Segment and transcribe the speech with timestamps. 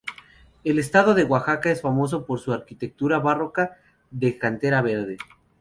[0.63, 3.77] El estado de Oaxaca es famoso por su arquitectura barroca
[4.09, 5.19] de cantera verde.